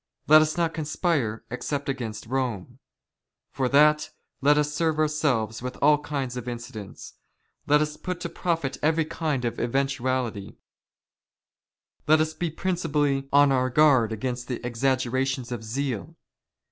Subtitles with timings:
[0.25, 2.79] Let us not con" spire except against Rome.
[3.51, 4.09] For that,
[4.41, 7.13] let us serve ourselves" with all kinds of incidents;
[7.67, 10.39] let us put to profit every kind of 78 WAR OF ANTICHRIST WITH THE CHURCH."
[10.39, 10.57] eventuality.
[12.07, 16.15] Let us be principally on oiir guard against the" exaggerations of zeal.